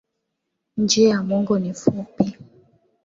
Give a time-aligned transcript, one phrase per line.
[0.77, 2.37] Njia ya mwongo ni fupi.